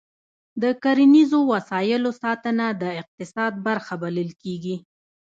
[0.61, 4.75] د کرنیزو وسایلو ساتنه د اقتصاد برخه بلل کېږي.